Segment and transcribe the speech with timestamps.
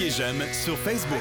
[0.00, 1.20] Cliquez j'aime sur Facebook.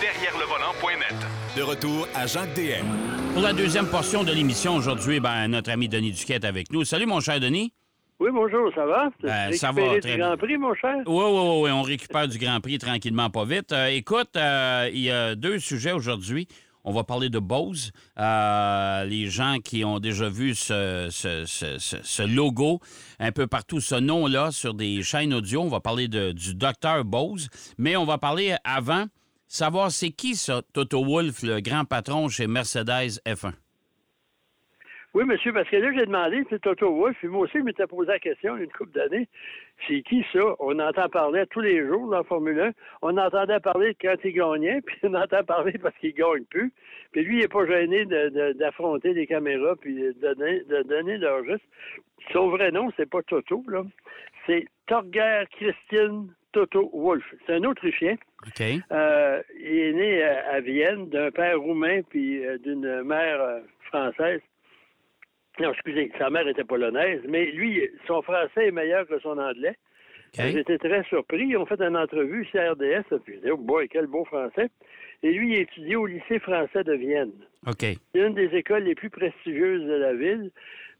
[0.00, 1.16] Derrière le volant.net.
[1.56, 2.86] De retour à Jacques DM.
[3.32, 6.84] Pour la deuxième portion de l'émission aujourd'hui, ben, notre ami Denis Duquette avec nous.
[6.84, 7.72] Salut, mon cher Denis.
[8.20, 9.10] Oui, bonjour, ça va?
[9.22, 10.36] Ben, ça va, du très Grand bien.
[10.36, 10.98] Prix, mon cher?
[11.06, 13.72] Oui, oui, oui, oui, on récupère du Grand Prix tranquillement, pas vite.
[13.72, 16.46] Euh, écoute, euh, il y a deux sujets aujourd'hui.
[16.84, 17.92] On va parler de Bose.
[18.18, 22.80] Euh, les gens qui ont déjà vu ce, logo
[23.18, 27.04] un peu partout, ce nom-là sur des chaînes audio, on va parler de- du docteur
[27.04, 27.48] Bose.
[27.78, 29.04] Mais on va parler avant,
[29.46, 33.52] savoir c'est qui ça, Toto Wolff, le grand patron chez Mercedes F1.
[35.14, 37.86] Oui, monsieur, parce que là, j'ai demandé, c'est Toto Wolff, puis moi aussi, je m'étais
[37.86, 39.26] posé la question il y a une couple d'années.
[39.86, 40.40] C'est qui ça?
[40.58, 42.72] On entend parler tous les jours dans la Formule 1.
[43.02, 46.72] On entendait parler quand il gagnait, puis on entend parler parce qu'il gagne plus.
[47.12, 50.82] Puis lui, il n'est pas gêné de- de- d'affronter les caméras puis de donner, de
[50.82, 51.64] donner leur juste.
[52.32, 53.82] Son vrai nom, c'est pas Toto, là.
[54.46, 57.24] C'est Torger Christian Toto Wolff.
[57.46, 58.16] C'est un Autrichien.
[58.46, 58.62] OK?
[58.90, 63.60] Euh, il est né à, à Vienne d'un père roumain puis euh, d'une mère euh,
[63.82, 64.40] française.
[65.60, 69.76] Non, excusez, sa mère était polonaise, mais lui, son français est meilleur que son anglais.
[70.38, 70.44] OK.
[70.52, 71.46] J'étais très surpris.
[71.46, 74.68] Ils ont fait une entrevue chez RDS, puis je dis, oh boy, quel beau français.
[75.22, 77.32] Et lui, il étudiait au lycée français de Vienne.
[77.66, 77.80] OK.
[77.80, 80.50] C'est une des écoles les plus prestigieuses de la ville.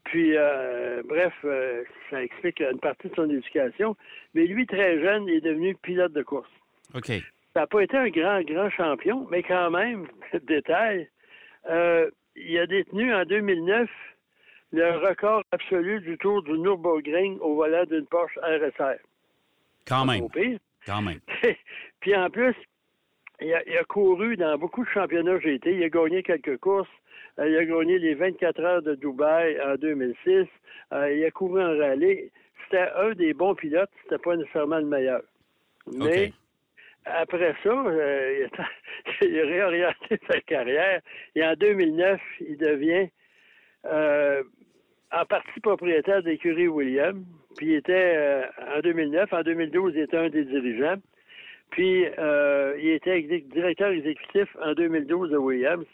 [0.05, 3.97] Puis, euh, bref, euh, ça explique une partie de son éducation.
[4.34, 6.50] Mais lui, très jeune, il est devenu pilote de course.
[6.95, 7.09] OK.
[7.55, 10.06] Ça n'a pas été un grand, grand champion, mais quand même,
[10.47, 11.09] détail,
[11.69, 13.91] euh, il a détenu en 2009
[14.72, 18.98] le record absolu du tour du Nürburgring au volant d'une Porsche RSR.
[19.86, 20.28] Quand même.
[20.86, 21.20] Quand même.
[22.00, 22.55] Puis en plus,
[23.41, 25.75] il a, il a couru dans beaucoup de championnats GT.
[25.75, 26.88] Il a gagné quelques courses.
[27.38, 30.47] Euh, il a gagné les 24 heures de Dubaï en 2006.
[30.92, 32.30] Euh, il a couru en rallye.
[32.64, 33.91] C'était un des bons pilotes.
[34.03, 35.22] C'était pas nécessairement le meilleur.
[35.86, 36.32] Mais
[37.06, 38.69] après ça, euh, il, a,
[39.25, 41.00] il a réorienté sa carrière.
[41.34, 43.08] Et en 2009, il devient
[43.87, 44.43] euh,
[45.12, 47.24] en partie propriétaire de l'écurie Williams.
[47.56, 48.42] Puis il était euh,
[48.76, 50.96] en 2009, en 2012, il était un des dirigeants.
[51.70, 55.84] Puis euh, il était directeur exécutif en 2012 de Williams.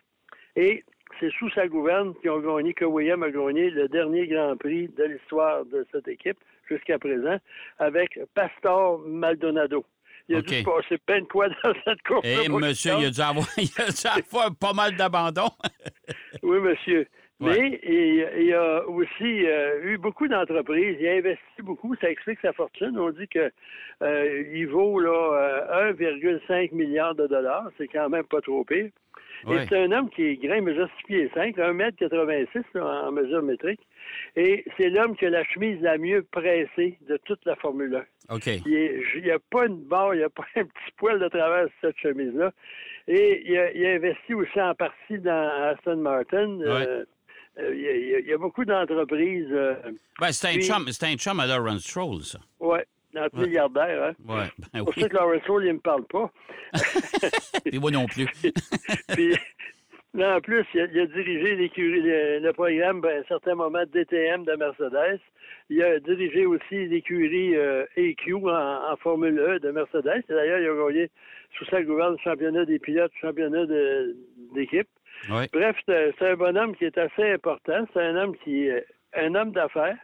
[0.57, 0.85] Et
[1.21, 4.89] c'est sous sa gouverne qu'ils ont gagné, que Williams a gagné le dernier Grand Prix
[4.89, 6.39] de l'histoire de cette équipe
[6.69, 7.39] jusqu'à présent
[7.79, 9.85] avec Pastor Maldonado.
[10.29, 12.25] Il a dû se passer plein de quoi dans cette course.
[12.25, 15.49] Eh, monsieur, il a dû avoir, il a dû avoir pas mal d'abandon.
[16.43, 17.07] Oui, monsieur.
[17.45, 17.59] Ouais.
[17.59, 20.97] Mais il, il a aussi euh, eu beaucoup d'entreprises.
[21.01, 21.95] Il a investi beaucoup.
[21.97, 22.99] Ça explique sa fortune.
[22.99, 23.51] On dit que
[24.03, 27.69] euh, il vaut là euh, 1,5 milliard de dollars.
[27.79, 28.91] C'est quand même pas trop pire.
[29.47, 29.65] Ouais.
[29.65, 33.13] Et c'est un homme qui est grand, il mesure 6 pieds 5, 1m86 là, en
[33.13, 33.81] mesure métrique.
[34.37, 38.35] Et c'est l'homme qui a la chemise la mieux pressée de toute la Formule 1.
[38.35, 38.47] OK.
[38.65, 41.67] Il n'y a pas une barre, il n'y a pas un petit poil de travers
[41.67, 42.53] sur cette chemise-là.
[43.07, 46.61] Et il a, il a investi aussi en partie dans Aston Martin.
[46.61, 47.05] Euh, euh,
[47.59, 49.49] il, y a, il y a- beaucoup d'entreprises.
[49.51, 49.75] Euh,
[50.21, 52.39] Ben, c'est un, chum, c'est un chum à Lawrence Stroll, ça.
[53.15, 53.47] notre Ouais.
[53.47, 54.03] milliardaire.
[54.09, 54.15] Hein?
[54.29, 55.03] Ouais, ben pour oui.
[55.03, 56.31] ça que Lawrence Stroll, il ne me parle pas.
[57.67, 58.27] Et moi non plus.
[59.15, 59.35] Puis,
[60.21, 63.55] en plus, il a, il a dirigé l'écurie- le, le programme ben, à un certain
[63.55, 65.21] moment DTM de Mercedes.
[65.71, 70.23] Il a dirigé aussi l'écurie euh, EQ en, en Formule E de Mercedes.
[70.29, 71.11] Et D'ailleurs, il a gagné
[71.57, 74.17] sous sa gouverne championnat des pilotes, championnat de-
[75.53, 77.87] Bref, c'est un bonhomme qui est assez important.
[77.93, 79.97] C'est un homme qui est un homme d'affaires.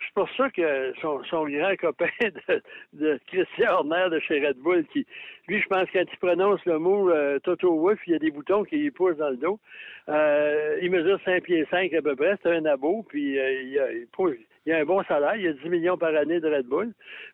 [0.00, 2.62] C'est pour ça que son, son grand copain de,
[2.94, 5.06] de Christian Horner de chez Red Bull, qui,
[5.46, 8.30] lui, je pense, quand il prononce le mot euh, Toto Wolff, il y a des
[8.30, 9.60] boutons qui lui poussent dans le dos.
[10.08, 13.78] Euh, il mesure 5 pieds 5 à peu près, c'est un abo, puis euh, il,
[13.78, 16.92] a, a un bon salaire, il a 10 millions par année de Red Bull,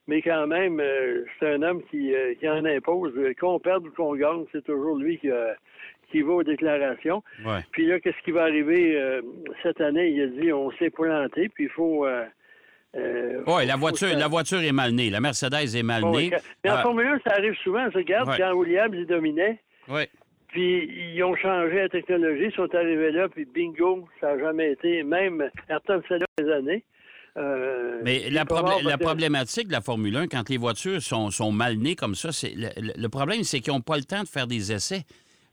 [0.08, 3.14] mais quand même, euh, c'est un homme qui, euh, qui en impose.
[3.38, 5.54] Qu'on perde ou qu'on gagne, c'est toujours lui qui, euh,
[6.10, 7.22] qui va aux déclarations.
[7.44, 7.60] Ouais.
[7.72, 9.22] Puis là, qu'est-ce qui va arriver euh,
[9.62, 10.08] cette année?
[10.10, 12.06] Il a dit on s'est planté, puis il faut.
[12.06, 12.24] Euh,
[12.96, 15.10] euh, Ouais, la voiture, la voiture est mal née.
[15.10, 16.30] La Mercedes est mal née.
[16.64, 17.88] Mais en Formule 1, ça arrive souvent.
[17.90, 18.36] Je regarde Ouais.
[18.38, 19.58] quand Williams il dominait,
[19.88, 20.08] ouais.
[20.48, 24.72] puis ils ont changé la technologie, ils sont arrivés là, puis bingo, ça n'a jamais
[24.72, 25.02] été.
[25.02, 26.84] Même Ayrton Senna des années.
[27.36, 31.76] euh, Mais la, probl- problématique de la Formule 1, quand les voitures sont, sont mal
[31.76, 34.72] nées comme ça, c'est le problème, c'est qu'ils n'ont pas le temps de faire des
[34.72, 35.02] essais.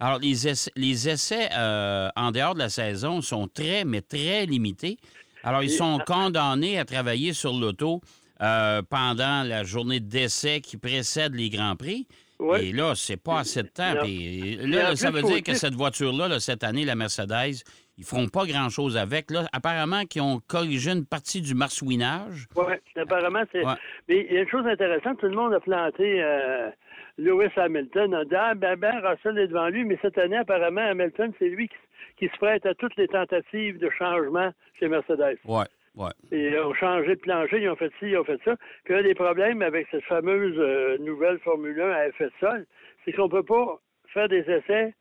[0.04, 4.46] Alors, les essais, les essais euh, en dehors de la saison sont très, mais très
[4.46, 4.98] limités.
[5.46, 8.02] Alors, ils sont condamnés à travailler sur l'auto
[8.42, 12.06] euh, pendant la journée d'essai qui précède les Grands Prix.
[12.38, 12.66] Ouais.
[12.66, 13.94] Et là, c'est pas assez de temps.
[14.02, 17.64] Puis là, ça veut dire que cette voiture-là, là, cette année, la Mercedes,
[17.98, 19.32] ils feront pas grand-chose avec.
[19.32, 22.48] Là, apparemment, qu'ils ont corrigé une partie du marsouinage.
[22.58, 23.66] Oui, apparemment, c'est.
[23.66, 23.76] Ouais.
[24.10, 26.70] Mais il y a une chose intéressante, tout le monde a planté euh,
[27.18, 30.82] Lewis Hamilton en disant Ah, ben, ben, Russell est devant lui, mais cette année, apparemment,
[30.82, 31.76] Hamilton, c'est lui qui,
[32.18, 35.38] qui, se prête à toutes les tentatives de changement chez Mercedes.
[35.46, 35.66] Ouais.
[35.96, 36.10] Ouais.
[36.32, 38.56] Ils ont changé de plancher, ils ont fait ci, ils ont fait ça.
[38.84, 42.66] Puis un des problèmes avec cette fameuse euh, nouvelle Formule 1 à effet de sol,
[43.06, 44.96] c'est qu'on ne peut pas faire des essais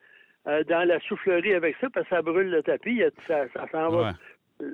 [0.46, 3.88] euh, dans la soufflerie avec ça parce que ça brûle le tapis, ça, ça s'en
[3.88, 4.12] va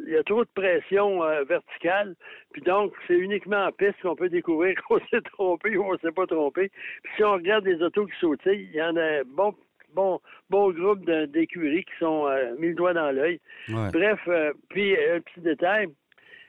[0.07, 2.15] il y a trop de pression euh, verticale.
[2.53, 5.99] Puis donc, c'est uniquement en piste qu'on peut découvrir qu'on s'est trompé ou on ne
[5.99, 6.71] s'est pas trompé.
[7.03, 9.55] Puis si on regarde les autos qui sautillent, il y en a bon,
[9.95, 10.21] bon,
[10.51, 13.41] bon groupe d'écuries qui sont euh, mis le doigt dans l'œil.
[13.69, 15.89] Bref, euh, puis un petit détail.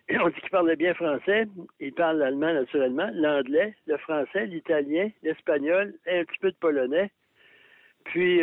[0.22, 1.46] On dit qu'il parlait bien français.
[1.80, 7.12] Il parle l'allemand naturellement, l'anglais, le français, l'italien, l'espagnol et un petit peu de polonais.
[8.06, 8.42] Puis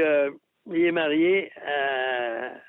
[0.73, 1.51] il est marié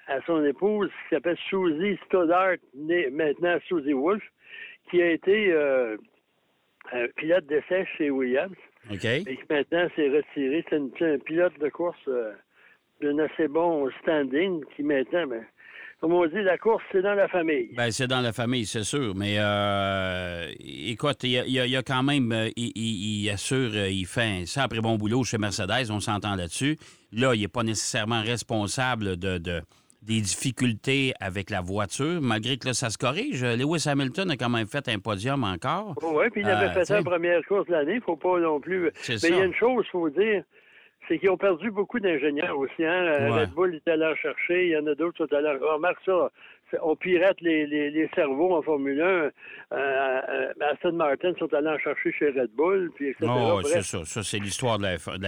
[0.08, 4.24] à, son épouse qui s'appelle Susie Stoddart, née maintenant Susie Wolf,
[4.90, 5.98] qui a été euh,
[7.16, 8.56] pilote d'essai chez Williams.
[8.92, 9.04] OK.
[9.04, 10.66] Et qui maintenant s'est retiré.
[10.70, 12.34] C'est un pilote de course euh,
[13.02, 15.46] d'un assez bon standing qui maintenant, ben,
[16.00, 17.70] comme on dit, la course, c'est dans la famille.
[17.76, 19.16] Bien, c'est dans la famille, c'est sûr.
[19.16, 24.46] Mais euh, écoute, il y, a quand même, euh, il, assure, euh, il fait un
[24.46, 26.78] sacré bon boulot chez Mercedes, on s'entend là-dessus.
[27.14, 32.74] Là, il n'est pas nécessairement responsable de, des difficultés avec la voiture, malgré que là,
[32.74, 33.44] ça se corrige.
[33.44, 35.96] Lewis Hamilton a quand même fait un podium encore.
[36.02, 37.94] Oui, puis il avait fait ça en première course de l'année.
[37.94, 38.92] Il ne faut pas non plus.
[39.08, 40.44] Mais il y a une chose, il faut dire
[41.08, 42.84] c'est qu'ils ont perdu beaucoup d'ingénieurs aussi.
[42.84, 43.06] Hein?
[43.06, 45.50] Euh, Red Bull est allé en chercher, il y en a d'autres qui sont allés
[45.50, 46.32] en Remarque ça,
[46.82, 49.06] on pirate les, les, cerveaux en Formule 1.
[49.06, 49.32] Euh,
[49.72, 53.26] euh, Aston Martin sont allés en chercher chez Red Bull, puis etc.
[53.30, 54.04] Oh, c'est ça.
[54.06, 55.20] Ça, c'est l'histoire de la, F1.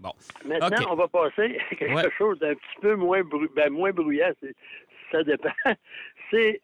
[0.00, 0.12] bon.
[0.44, 3.22] Maintenant, on va passer à quelque chose d'un petit peu moins,
[3.54, 4.32] ben, moins bruyant.
[5.12, 5.50] Ça dépend.
[6.30, 6.60] C'est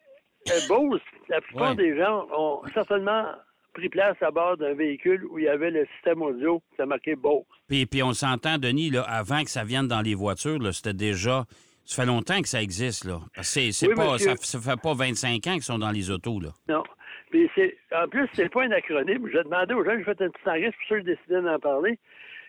[0.67, 0.99] Bose.
[1.29, 3.25] La plupart des gens ont certainement
[3.73, 7.15] pris place à bord d'un véhicule où il y avait le système audio, ça marquait
[7.15, 7.43] Bose.
[7.67, 11.45] Puis, puis on s'entend, Denis, là, avant que ça vienne dans les voitures, c'était déjà.
[11.85, 13.19] Ça fait longtemps que ça existe, là.
[13.41, 16.49] C'est, c'est pas, ça, fait pas 25 ans qu'ils sont dans les autos, là.
[16.69, 16.83] Non.
[17.29, 19.27] Puis c'est, en plus, c'est pas un acronyme.
[19.31, 21.99] Je demandé aux gens, j'ai fait un petit enregistrement pour ceux qui décidaient d'en parler.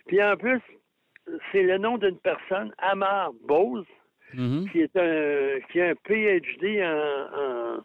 [0.07, 0.61] Puis en plus,
[1.53, 3.87] c'est le nom d'une personne, Amar Bose,
[4.35, 4.71] mm-hmm.
[4.71, 7.85] qui est un qui a un PhD en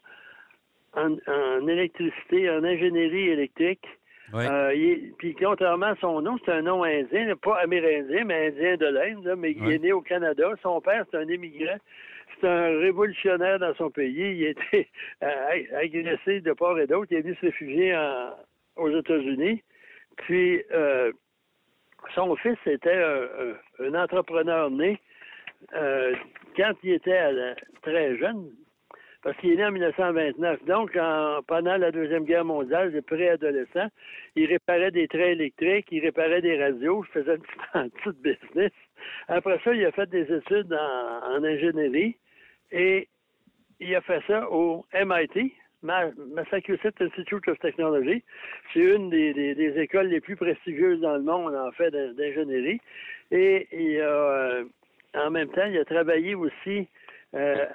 [0.98, 3.86] en, électricité, en ingénierie électrique.
[4.34, 4.72] Euh,
[5.18, 9.36] puis contrairement à son nom, c'est un nom indien, pas amérindien, mais indien de l'Inde,
[9.38, 10.52] mais il est né au Canada.
[10.62, 11.78] Son père, c'est un immigrant.
[12.40, 14.38] C'est un révolutionnaire dans son pays.
[14.38, 14.90] Il a été
[15.24, 17.08] euh, agressé de part et d'autre.
[17.12, 17.98] Il est venu se réfugier
[18.76, 19.64] aux États-Unis.
[20.18, 21.12] Puis euh,
[22.14, 23.04] son fils était
[23.80, 25.00] un entrepreneur né.
[25.72, 28.50] quand il était très jeune,
[29.28, 30.64] parce qu'il est né en 1929.
[30.64, 30.98] Donc,
[31.48, 33.90] pendant la Deuxième Guerre mondiale, il préadolescent,
[34.38, 37.38] il réparait des trains électriques, il réparait des radios, il faisait
[37.74, 38.72] un petit, business.
[39.28, 42.16] Après ça, il a fait des études en, ingénierie
[42.72, 43.10] et
[43.82, 45.52] il a fait ça au MIT,
[45.84, 48.24] Massachusetts Institute of Technology.
[48.72, 52.80] C'est une des, écoles les plus prestigieuses dans le monde, en fait, d'ingénierie.
[53.32, 54.64] Et il euh,
[55.16, 56.88] en même temps, il a travaillé aussi
[57.38, 57.66] euh,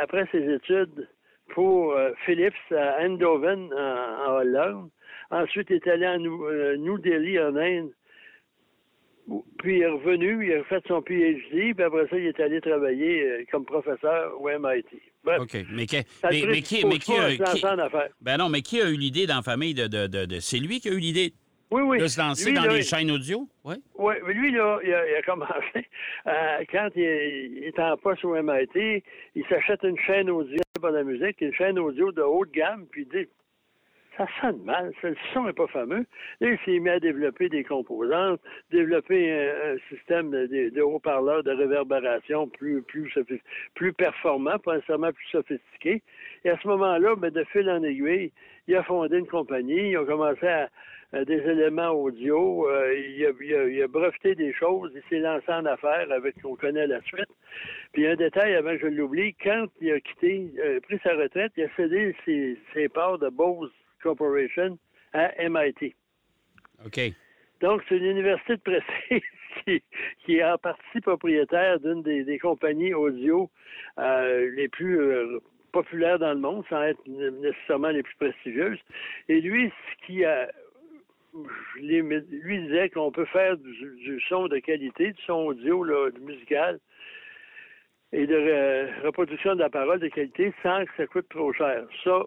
[0.00, 1.08] après ses études
[1.54, 4.90] pour euh, Philips à Eindhoven, en, Hollande.
[5.30, 7.90] Ensuite, il est allé à euh, New, Delhi, en Inde.
[9.58, 12.60] Puis il est revenu, il a fait son PhD, puis après ça, il est allé
[12.60, 14.84] travailler comme professeur au MIT.
[15.24, 15.56] OK.
[15.70, 17.28] Mais, qui, mais, qui, mais qui, a,
[18.20, 20.58] ben non, mais qui a eu l'idée dans la famille de, de, de, de c'est
[20.58, 21.34] lui qui a eu l'idée
[21.72, 21.98] oui, oui.
[21.98, 23.48] De se lancer dans les chaînes audio?
[23.64, 23.76] Oui.
[23.96, 25.52] Oui, lui, là, il a, commencé.
[26.26, 29.02] Euh, quand il, est en poste au MIT,
[29.34, 33.02] il s'achète une chaîne audio pour la musique, une chaîne audio de haute gamme, puis
[33.02, 33.28] il dit
[34.16, 36.04] ça sonne mal, le son n'est pas fameux.
[36.40, 42.46] Là, il s'est mis à développer des composantes, développer un, système de, haut-parleurs de réverbération
[42.48, 43.12] plus, plus,
[43.74, 46.02] plus performant, pas nécessairement plus sophistiqué.
[46.44, 48.32] Et à ce moment-là, ben, de fil en aiguille,
[48.68, 50.68] il a fondé une compagnie, il a commencé à,
[51.12, 52.68] des éléments audio.
[52.68, 54.92] Euh, il, a, breveté des choses.
[54.94, 57.28] Il s'est lancé en affaires avec, on connaît la suite.
[57.92, 61.52] Puis un détail avant que je l'oublie, quand il a quitté, euh, pris sa retraite,
[61.56, 63.70] il a cédé ses, parts de Bose
[64.02, 64.78] Corporation
[65.12, 65.94] à MIT.
[66.86, 67.00] OK.
[67.60, 69.22] Donc, c'est une université de prestige
[70.24, 73.50] qui, est en partie propriétaire d'une des, compagnies audio
[73.98, 74.98] les plus
[75.70, 78.80] populaires dans le monde, sans être nécessairement les plus prestigieuses.
[79.28, 80.50] Et lui, ce qui a
[81.76, 86.78] lui disait qu'on peut faire du, son de qualité, du son audio là, musical
[88.12, 91.84] et de reproduction de la parole de qualité sans que ça coûte trop cher.
[92.04, 92.22] Ça,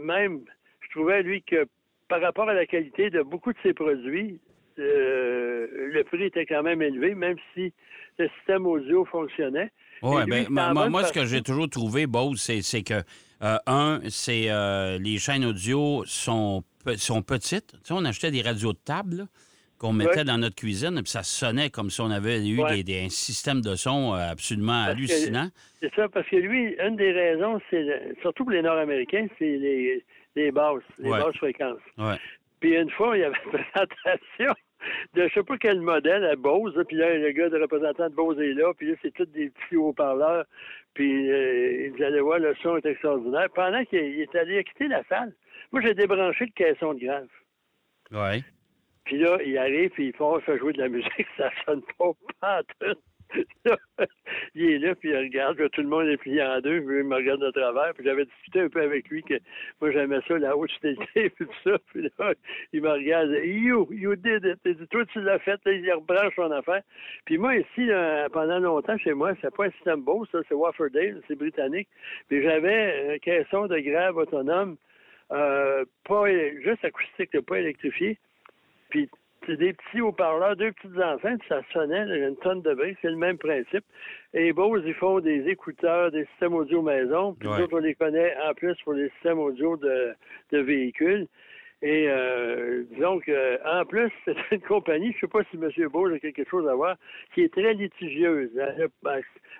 [0.00, 0.40] même,
[0.80, 1.66] je trouvais, lui, que
[2.08, 4.40] par rapport à la qualité de beaucoup de ses produits,
[4.78, 7.72] le prix était quand même élevé, même si
[8.18, 9.70] le système audio fonctionnait.
[10.02, 13.02] Oui, ben, moi, ce que j'ai toujours trouvé, Bose, c'est que,
[13.40, 14.48] un, c'est
[14.98, 16.62] les chaînes audio sont,
[16.96, 17.72] sont petites.
[17.72, 19.28] Tu sais, on achetait des radios de table,
[19.78, 23.08] qu'on mettait dans notre cuisine, puis ça sonnait comme si on avait eu des, un
[23.08, 25.48] système de son euh, absolument hallucinant.
[25.80, 27.86] C'est ça, parce que lui, une des raisons, c'est
[28.20, 31.78] surtout pour les Nord-Américains, c'est les, les basses, les basses fréquences.
[32.60, 34.54] Puis une fois, il y avait une présentation
[35.14, 38.14] de je sais pas quel modèle à Bose, puis là, le gars de représentant de
[38.14, 40.44] Bose est là, puis là, c'est tous des petits haut-parleurs,
[40.94, 43.48] puis euh, ils allaient voir, le son est extraordinaire.
[43.54, 45.32] Pendant qu'il est allé quitter la salle,
[45.72, 47.28] moi, j'ai débranché le caisson de grave.
[48.10, 48.44] Oui.
[49.04, 52.10] Puis là, il arrive, puis il faut faire jouer de la musique, ça sonne pas,
[52.40, 52.96] pas tout.
[54.54, 57.04] il est là, puis il regarde, tout le monde est plié en deux, puis il
[57.04, 59.34] me regarde de travers, puis j'avais discuté un peu avec lui que
[59.80, 62.34] moi j'aimais ça, la haute fidélité, puis tout ça, puis là,
[62.72, 66.82] il me regarde, you, you did it, toi tu l'as fait, il rebranche son affaire.
[67.24, 67.88] Puis moi ici,
[68.32, 71.88] pendant longtemps chez moi, c'est pas un système beau, ça, c'est Wafferdale, c'est britannique,
[72.28, 74.76] puis j'avais un caisson de grave autonome,
[75.30, 76.24] euh, pas
[76.62, 78.18] juste acoustique, pas électrifié,
[78.88, 79.08] puis
[79.48, 83.16] c'est des petits haut-parleurs, deux petites enceintes, ça sonnait une tonne de bruit, c'est le
[83.16, 83.84] même principe.
[84.34, 88.36] Et Bose, ils font des écouteurs, des systèmes audio maison, puis d'autres, on les connaît
[88.46, 90.12] en plus pour les systèmes audio de,
[90.52, 91.26] de véhicules.
[91.80, 93.20] Et euh, disons
[93.64, 95.88] en plus, c'est une compagnie, je ne sais pas si M.
[95.88, 96.96] Bose a quelque chose à voir,
[97.34, 98.50] qui est très litigieuse.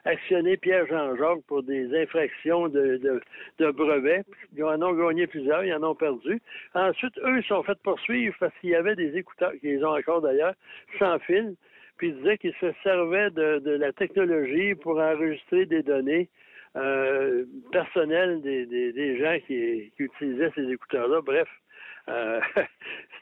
[0.05, 3.23] Actionné Pierre-Jean-Jacques pour des infractions de,
[3.59, 4.25] brevets.
[4.57, 6.41] Ils en ont gagné plusieurs, ils en ont perdu.
[6.75, 10.21] Ensuite, eux, ils sont fait poursuivre parce qu'il y avait des écouteurs, qu'ils ont encore
[10.21, 10.55] d'ailleurs,
[10.99, 11.55] sans fil.
[11.99, 16.29] Puis ils disaient qu'ils se servaient de, la technologie pour enregistrer des données
[16.77, 21.21] euh, personnelles des, gens qui, utilisaient ces écouteurs-là.
[21.23, 21.49] Bref,
[22.09, 22.41] euh,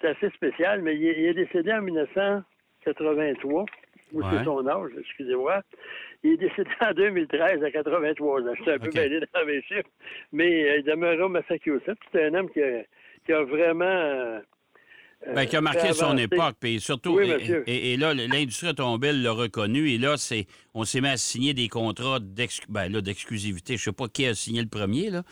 [0.00, 3.64] c'est assez spécial, mais il est, décédé en 1983,
[4.12, 5.62] ou c'est son âge, excusez-moi.
[6.22, 8.44] Il est décédé en 2013 à 83 ans.
[8.56, 9.88] Je suis un peu mêlé dans mes chiffres,
[10.32, 11.98] mais euh, il demeura au Massachusetts.
[12.12, 13.84] C'est un homme qui a, vraiment...
[13.84, 14.40] Euh,
[15.34, 19.98] ben, qui a marqué son époque, puis surtout, et, là, l'industrie automobile l'a reconnu, et
[19.98, 22.18] là, c'est, on s'est mis à signer des contrats
[22.68, 23.76] ben, d'exclusivité.
[23.76, 25.22] Je ne sais pas qui a signé le premier, là,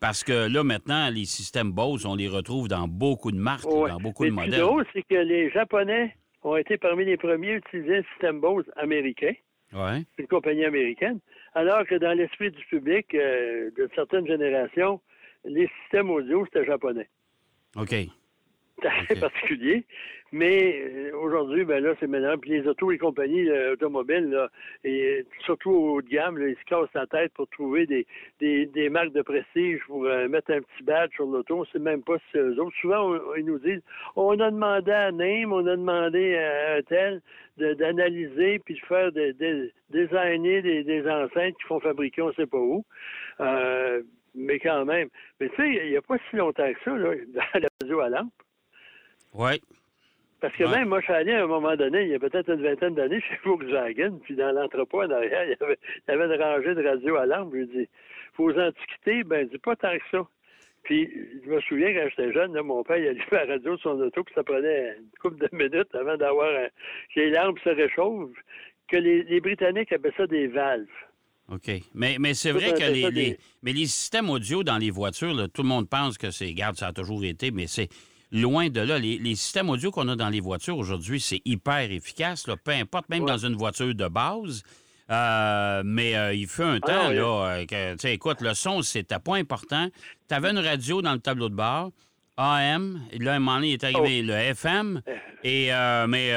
[0.00, 3.98] parce que là, maintenant, les systèmes Bose, on les retrouve dans beaucoup de marques, dans
[3.98, 4.60] beaucoup de modèles.
[4.60, 8.70] Le c'est que les Japonais ont été parmi les premiers à utiliser le système Bose
[8.76, 9.32] américain.
[9.72, 10.02] Ouais.
[10.14, 11.18] C'est une compagnie américaine.
[11.54, 15.00] Alors que dans l'esprit du public euh, de certaines générations,
[15.44, 17.08] les systèmes audio, c'était japonais.
[17.76, 17.94] OK.
[18.80, 19.84] C'est assez particulier.
[20.34, 22.36] Mais euh, aujourd'hui, ben là, c'est maintenant.
[22.36, 24.48] Puis les autos, les compagnies euh, automobiles, là,
[24.82, 28.04] et surtout au haut de gamme, ils se cassent la tête pour trouver des,
[28.40, 31.64] des, marques de prestige pour euh, mettre un petit badge sur l'auto.
[31.70, 32.76] C'est même pas si eux autres.
[32.80, 33.82] Souvent, ils nous disent
[34.16, 37.22] on a demandé à Name, on a demandé à un tel
[37.56, 42.46] d'analyser puis de faire des, des designer des, des enceintes qui font fabriquer on sait
[42.46, 42.84] pas où.
[44.34, 45.08] mais quand même.
[45.38, 48.00] Mais tu sais, il n'y a pas si longtemps que ça, là, dans la radio
[48.00, 48.43] à lampe.
[49.34, 49.60] Oui.
[50.40, 52.50] Parce que même moi, je suis allé à un moment donné, il y a peut-être
[52.50, 56.14] une vingtaine d'années, chez Volkswagen, puis dans l'entrepôt en arrière, il y, avait, il y
[56.14, 57.50] avait une rangée de radios à lampe.
[57.52, 57.88] Je lui dis,
[58.36, 60.26] aux antiquités, ben, dis pas tant que ça.
[60.82, 61.10] Puis,
[61.42, 63.98] je me souviens quand j'étais jeune, là, mon père, il allumait la radio de son
[64.00, 66.68] auto, puis ça prenait une couple de minutes avant d'avoir un...
[67.14, 68.36] que les lampes se réchauffent,
[68.88, 70.86] que les, Britanniques appellent ça des valves.
[71.50, 71.70] OK.
[71.94, 75.68] Mais, mais c'est vrai que les, mais les systèmes audio dans les voitures, tout le
[75.68, 77.88] monde pense que c'est, garde, ça a toujours été, mais c'est
[78.34, 78.98] loin de là.
[78.98, 83.24] Les, systèmes audio qu'on a dans les voitures aujourd'hui, c'est hyper efficace, peu importe, même
[83.24, 84.62] dans une voiture de base.
[85.10, 89.18] Euh, mais euh, il fait un ah, temps, là, euh, que, écoute, le son, c'était
[89.18, 89.88] pas important.
[90.28, 91.90] Tu avais une radio dans le tableau de bord,
[92.38, 94.26] AM, et là, un moment donné, il est arrivé oh.
[94.28, 95.02] le FM,
[95.44, 95.68] et,
[96.08, 96.30] mais,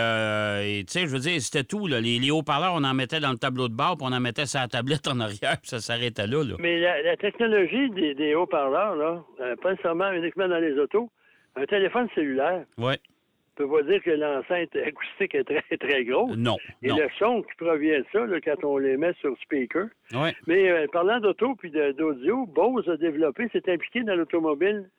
[0.83, 3.69] tu sais, je veux dire, c'était tout, Les, haut-parleurs, on en mettait dans le tableau
[3.69, 6.77] de bord, puis on en mettait sa tablette en arrière, puis ça s'arrêtait là, Mais
[6.79, 9.23] la, technologie des, des haut-parleurs, là,
[9.63, 11.09] pas nécessairement uniquement dans les autos,
[11.57, 12.65] un téléphone cellulaire.
[12.77, 12.93] Oui.
[12.93, 16.37] ne peut pas dire que l'enceinte acoustique est très, très grosse.
[16.37, 16.57] Non.
[16.83, 19.87] Et le son qui provient de ça, quand on les met sur speaker.
[20.13, 20.29] Oui.
[20.45, 24.89] Mais euh, parlant d'auto puis d'audio, Bose a développé, s'est impliqué dans l'automobile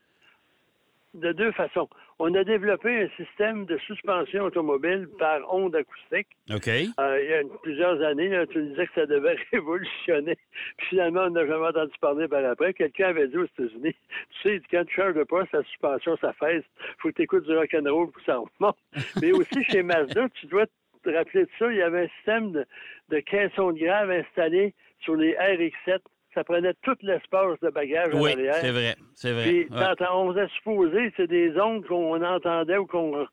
[1.19, 1.89] de deux façons.
[2.19, 6.29] On a développé un système de suspension automobile par onde acoustique.
[6.51, 6.69] OK.
[6.69, 10.37] Euh, il y a plusieurs années, tu disais que ça devait révolutionner.
[10.79, 12.75] Puis finalement, on n'a jamais entendu parler par après.
[12.75, 13.95] Quelqu'un avait dit aux États-Unis,
[14.43, 16.65] tu sais, quand tu charges de pas, sa suspension, ça fesse.
[16.99, 18.77] faut que tu écoutes du rock'n'roll pour ça remonte.
[19.23, 20.67] Mais aussi, chez Mazda, tu dois
[21.05, 22.67] te rappeler de ça, il y avait un système de,
[23.11, 26.01] de caisson de grave installé sur les RX-7
[26.35, 29.45] ça prenait tout l'espace de bagage oui, c'est vrai, c'est vrai.
[29.45, 29.69] Puis,
[30.13, 33.27] on vous a supposé, c'est des ondes qu'on entendait ou qu'on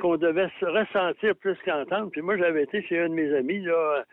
[0.00, 2.10] qu'on devait se ressentir plus qu'entendre.
[2.10, 4.04] Puis moi, j'avais été chez un de mes amis là,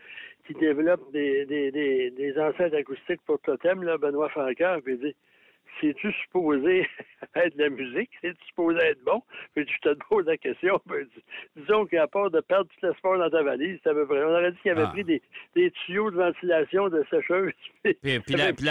[0.46, 5.00] qui développe des, des, des, des enceintes acoustiques pour Totem, là, Benoît Francaire, puis il
[5.00, 5.16] dit
[5.80, 6.88] c'est-tu supposé
[7.36, 8.10] être de la musique?
[8.22, 9.22] C'est-tu supposé être bon?
[9.56, 10.82] Puis je te pose la question?
[11.56, 14.24] disons qu'à part de perdre tout l'espoir dans ta valise, c'est à peu près.
[14.24, 14.88] On aurait dit qu'il avait ah.
[14.88, 15.22] pris des,
[15.56, 17.54] des, tuyaux de ventilation de sécheuse.
[17.84, 18.66] Puis, puis, la, puis,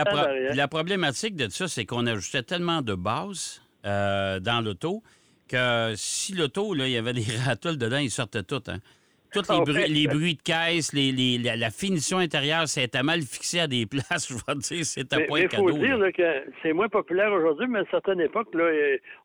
[0.54, 5.02] la, problématique de ça, c'est qu'on ajoutait tellement de bases euh, dans l'auto
[5.48, 8.68] que si l'auto, il y avait des ratoles dedans, ils sortaient toutes.
[8.68, 8.78] Hein?
[9.32, 13.66] Tous les, bruits, les bruits de caisse, les, la, finition intérieure, c'était mal fixé à
[13.66, 15.68] des places, je vais dire, c'était pas un cadeau.
[15.68, 18.70] Il faut dire que c'est moins populaire aujourd'hui, mais à une certaine époque, là,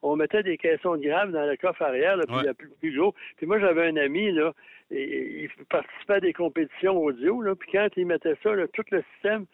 [0.01, 2.69] on mettait des caissons de graves dans le coffre arrière, puis il y a plus,
[2.79, 3.13] plus gros.
[3.37, 4.53] Puis moi, j'avais un ami, là,
[4.91, 9.45] il participait à des compétitions audio, là, puis quand il mettait ça, tout le système,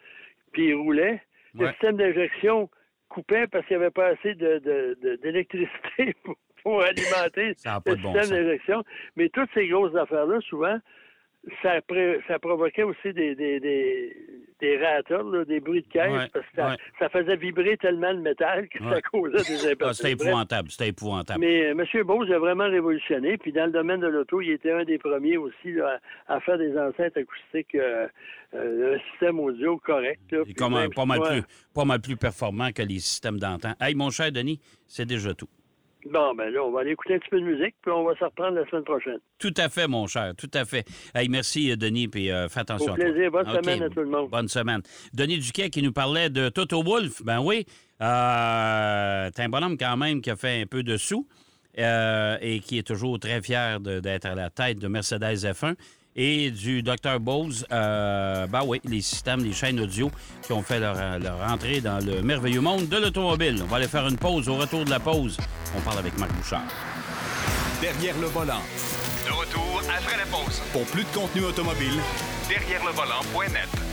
[0.52, 1.22] puis il roulait,
[1.54, 2.70] le système d'injection
[3.08, 8.84] coupait parce qu'il n'y avait pas assez d'électricité de, pour pour alimenter le système d'injection.
[9.16, 10.78] Mais toutes ces grosses affaires-là, souvent,
[11.62, 11.80] ça,
[12.28, 14.16] ça provoquait aussi des, des, des,
[14.60, 14.78] des
[15.46, 19.42] des bruits de caisse, parce que ça, faisait vibrer tellement le métal que ça causait
[19.42, 19.94] des ah, impacts.
[19.94, 21.40] c'était épouvantable, c'était épouvantable.
[21.40, 22.02] Mais euh, M.
[22.04, 25.36] Bose a vraiment révolutionné, puis dans le domaine de l'auto, il était un des premiers
[25.36, 25.74] aussi
[26.28, 28.06] à, faire des enceintes acoustiques, euh,
[28.54, 30.20] euh, un système audio correct.
[30.56, 31.42] pas, mal plus,
[31.74, 33.72] pas mal plus performant que les systèmes d'antan.
[33.80, 35.48] Hey, mon cher Denis, c'est déjà tout.
[36.10, 38.14] Bon, ben là, on va aller écouter un petit peu de musique, puis on va
[38.16, 39.18] se reprendre la semaine prochaine.
[39.38, 40.84] Tout à fait, mon cher, tout à fait.
[41.14, 43.30] Hey, merci, Denis, puis euh, fais attention Au plaisir.
[43.30, 44.28] Bonne semaine à tout le monde.
[44.30, 44.82] Bonne semaine.
[45.14, 47.22] Denis Duquet qui nous parlait de Toto Wolf.
[47.24, 47.66] Ben oui,
[48.00, 51.26] euh, t'es un bonhomme quand même qui a fait un peu de sous
[51.78, 55.76] euh, et qui est toujours très fier d'être à la tête de Mercedes F1
[56.16, 57.18] et du Dr.
[57.20, 60.10] Bose, euh, ben oui, les systèmes, les chaînes audio
[60.42, 60.96] qui ont fait leur,
[61.48, 63.60] entrée dans le merveilleux monde de l'automobile.
[63.62, 64.48] On va aller faire une pause.
[64.48, 65.36] Au retour de la pause,
[65.76, 66.62] on parle avec Marc Bouchard.
[67.80, 68.62] Derrière le volant.
[69.26, 70.60] De retour après la pause.
[70.72, 72.00] Pour plus de contenu automobile,
[72.48, 73.91] derrière le volant.net.